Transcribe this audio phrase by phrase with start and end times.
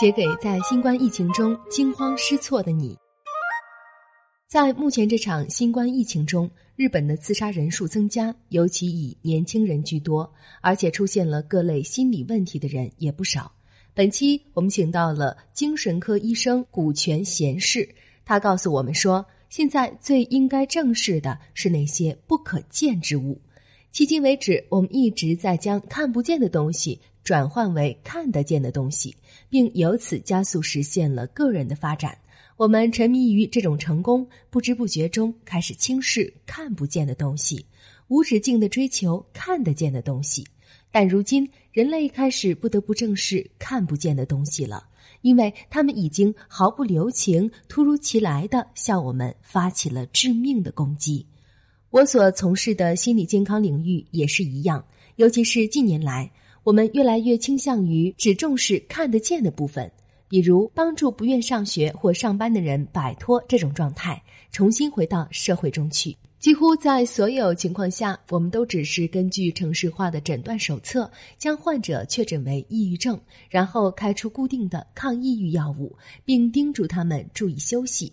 [0.00, 2.96] 写给在新冠疫情中惊慌失措的你。
[4.48, 10.32] 在目前这场新冠疫情中，日本的自杀人数增加，尤其以年轻人居多，
[10.62, 13.52] 而且出现了各类心理问题的人也不少。
[13.92, 17.86] 本期我们请到了精神科医生古泉贤士，
[18.24, 23.38] 他告诉我们说，现在最应该正视的是那些不可见之物。
[23.92, 27.00] 迄今为止，我们一直在将看不见的东西。
[27.22, 29.14] 转换为看得见的东西，
[29.50, 32.16] 并由此加速实现了个人的发展。
[32.56, 37.64] 我们沉迷于这种成功，不知不觉中开始轻视看不见的东西，
[38.08, 40.44] 无止境的追求看得见的东西。
[40.90, 44.88] 但如今，人类开始不得不正视看不见的东西了，
[45.20, 51.26] 因为他们已经毫不留情、突如其来的向我们发起了致命的攻击。
[51.90, 54.84] 我所从事的心理健康领域也是一样，
[55.16, 56.30] 尤其是近年来。
[56.62, 59.90] 我们越来越倾向于只重视看得见的部分，
[60.28, 66.16] 比如帮助不愿上学或上班的人摆脱这种状态，重新回到社会中去。
[66.38, 78.12] 几乎在所有情况下，我们都只是根据城市化的诊断手册，将患者确诊为抑郁症，然后开出固定的抗抑郁药物，并叮嘱他们注意休息。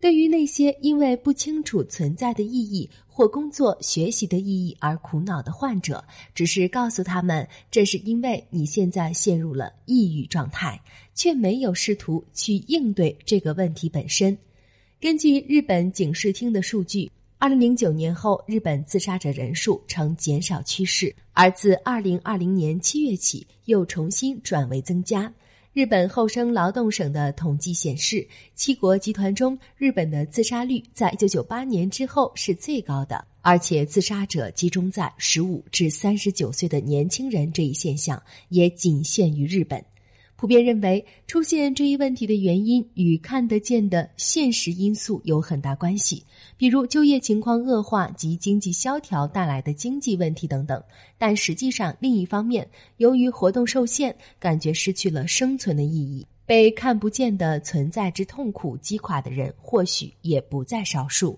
[0.00, 6.04] 对于那些因为不清楚存在的意义或工作学习的意义而苦恼的患者，
[6.34, 10.80] 只是告诉他们这是因为你现在陷入了抑郁状态，
[11.14, 14.38] 却没有试图去应对这个问题本身。
[15.00, 25.32] 根据日本警视厅的数据，二零零九年后，日本自杀者人数呈减少趋势，而自二零二零年七月起，又重新转为增加。
[25.74, 39.84] 日本厚生劳动省的统计显示，七国集团中，日本的自杀率在一九九八年之后是最高的，而且自杀者集中在十五至三十九岁的年轻人这一现象也仅限于日本。
[40.38, 46.22] 普遍认为，出现这一问题的原因与看得见的现实因素有很大关系，
[46.56, 50.80] 比如就业情况恶化及经济萧条带来的经济问题等等。
[51.18, 61.36] 但实际上，另一方面，由于活动受限，感觉失去了生存的意义，被看不见的存在之痛苦击垮的人，或许也不在少数。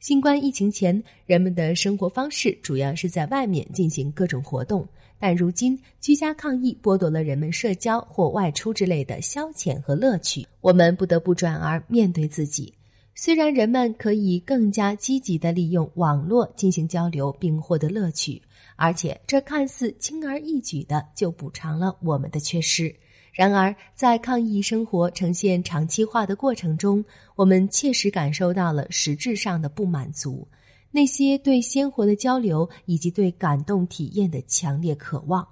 [0.00, 4.86] 新冠疫情前，人们的生活方式主要是在外面进行各种活动。
[5.18, 12.72] 但如今，居家抗疫剥夺了人们社交或外出之类的消遣和乐趣，我们不得不转而面对自己。
[13.16, 18.40] 虽然人们可以更加积极地利用网络进行交流并获得乐趣，
[18.76, 22.94] 而且这看似轻而易举的就补偿了我们的缺失。
[23.38, 27.04] 然而，在抗疫生活呈现长期化的过程中，
[27.36, 30.44] 我们切实感受到了实质上的不满足。
[30.90, 35.46] 那些对鲜活的交流以及对感动体验的强烈渴望，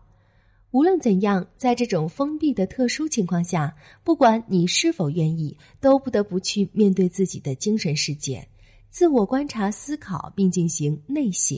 [0.73, 3.73] 无论怎样，在这种封闭的特殊情况下，
[4.03, 8.45] 不管你是否愿意，都不得不去面对自己的精神世界，
[8.91, 11.57] 自我观察、思考，并进行内省。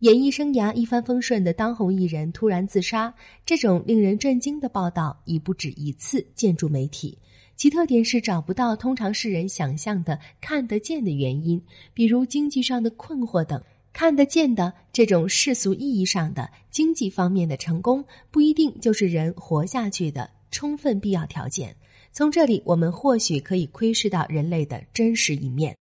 [0.00, 3.12] 演艺生涯一帆风顺的当红艺人突然自杀，
[3.44, 7.18] 这种令人震惊的报道已不止一次见诸媒体。
[7.56, 11.60] 其特点是找不到通常世人想象的看得见的原因，
[11.92, 13.60] 比如经济上的困惑等。
[13.92, 21.74] 看得见的这种世俗意义上的经济方面的成功，不一定就是人活下去的充分必要条件。
[22.12, 25.76] 从这里，我们或许可以窥视到人类的真实一面：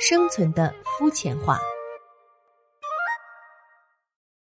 [0.00, 1.58] 生存的肤浅化。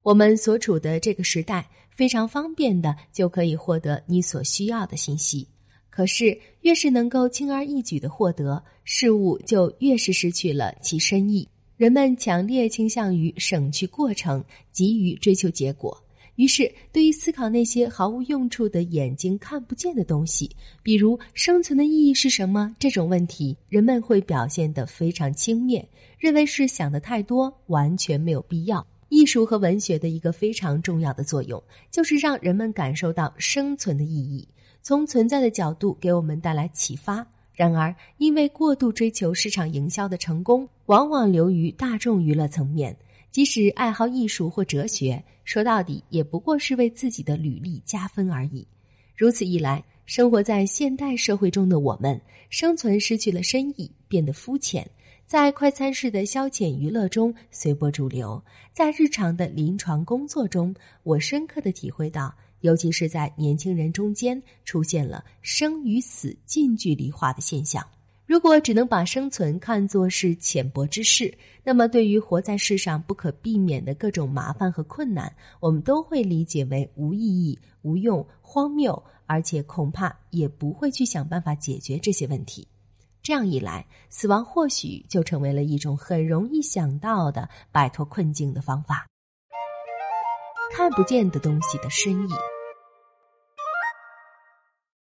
[0.08, 5.46] 我们所处的这个时代，非常方便的就可以获得你所需要的信息。
[5.90, 11.46] 可是，越是能够轻而易举的获得事物，就越是失去了其深意。
[11.76, 14.42] 人们强烈倾向于省去过程，
[14.72, 16.02] 急于追求结果。
[16.38, 20.50] 于是，对于思考那些毫无用处的眼睛看不见的东西，
[20.82, 25.84] 比如生存的意义是什么这种问题，人们会表现得非常轻蔑，
[26.18, 28.88] 认为是想的太多，完全没有必要。
[29.10, 34.48] 艺术和文学的一个非常重要的作用，就是让人们感受到生存的意义。
[34.82, 37.26] 从存在的角度给我们带来启发。
[37.54, 42.96] 然而，因为过度追求市场营销的成功，往往流于大众娱乐层面。
[43.32, 48.66] 即使爱好艺术或哲学，说到底也不过是为自己的履历加分而已。
[49.16, 54.90] 如此一来，生活在现代社会中的我们，生存失去了深意，变得肤浅，
[55.28, 58.42] 在快餐式的消遣娱乐中随波逐流。
[58.72, 62.34] 在日常的临床工作中，我深刻的体会到。
[62.62, 67.86] 尤其是在年轻人中间出现了生与死近距离化的现象。
[68.26, 71.32] 如果只能把生存看作是浅薄之事，
[71.62, 82.66] 那么对于活在世上不可避免的各种麻烦和困难，我们都会理解为无意义、无用、荒谬，而且恐怕也不会去想办法解决这些问题。
[83.28, 89.06] 这样一来，死亡或许就成为了一种很容易想到的摆脱困境的方法。
[90.72, 92.32] 看不见的东西的深意。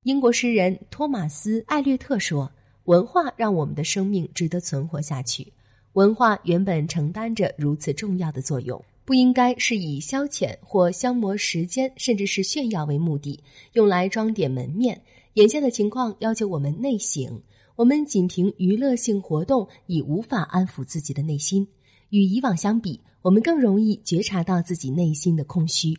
[0.05, 2.49] 英国诗人托马斯·艾略特说。
[2.85, 5.53] 文化让我们的生命值得存活下去。
[5.95, 13.43] 文化原本承担着如此重要的作用，不应该是以消遣或消磨时间，甚至是炫耀为目的，
[13.73, 15.01] 用来装点门面。
[15.35, 17.41] 眼下的情况要求我们内省，
[17.77, 21.67] 我们仅凭娱乐性活动已无法安抚自己的内心。
[22.11, 25.97] 与以往相比，我们更容易觉察到自己内心的空虚。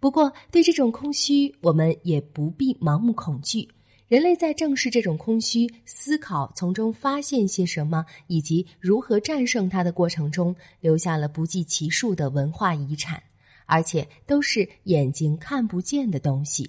[0.00, 3.68] 不过，对这种空虚，我们也不必盲目恐惧。
[4.08, 13.22] 人类在正视这种空虚、思考从中发现些什么，以及如何战胜它的过程中，留下了不计其数的文化遗产，
[13.64, 16.68] 而且都是眼睛看不见的东西。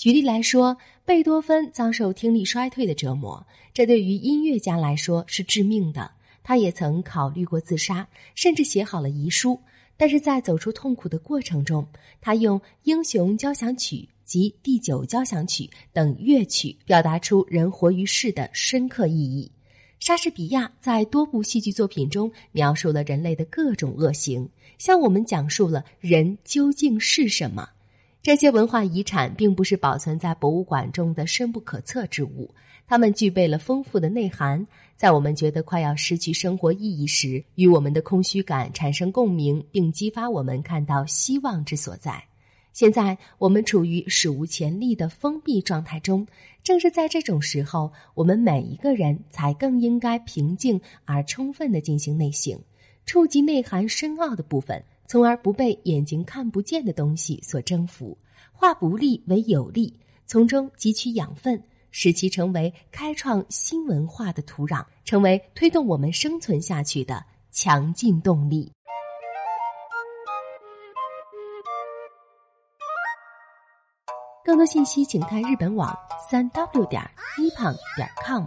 [0.00, 6.10] 举例来说，贝多芬遭受听力衰退的折磨，这对于音乐家来说是致命的。
[6.42, 9.60] 他也曾考虑过自杀，甚至写好了遗书。
[9.98, 11.86] 但是在走出痛苦的过程中，
[12.18, 13.96] 他用《英雄交响曲》。
[14.24, 19.50] 及第九交响曲等乐曲，表达出人活于世的深刻意义。
[19.98, 24.48] 莎士比亚在多部戏剧作品中描述了人类的各种恶行，
[24.78, 27.68] 向我们讲述了人究竟是什么。
[28.22, 32.54] 这些文化遗产并不是保存在博物馆中的深不可测之物，
[32.86, 42.22] 它们具备了丰富的内涵，在我们觉得快要失去生活意义时，与我们的空虚感产生共鸣，并激发我们看到希望之所在。
[42.74, 46.26] 现在我们处于史无前例的封闭状态中，
[46.62, 52.60] 正是在这种时候，我们每一个人才更应该平静而充分的进行内省，
[53.06, 58.16] 触及内涵深奥的部分，从而不被眼睛看不见的东西所征服，
[58.52, 61.60] 化不利为有利，从中汲取养分，
[61.90, 68.70] 使其成为开创新文化的土壤，成为推动我们生存下去的强劲动力。
[74.44, 75.92] 更多信息，请看日本网
[76.30, 77.02] 三 w 点
[77.36, 78.44] 一胖点 com。